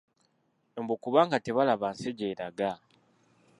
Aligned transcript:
Mbu 0.81 0.95
kubanga 1.03 1.37
tebalaba 1.45 1.87
nsi 1.93 2.09
gy'eraga! 2.17 2.71